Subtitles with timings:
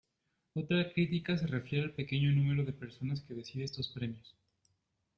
[0.55, 4.35] Otra crítica se refiere al pequeño número de personas que decide estos premios.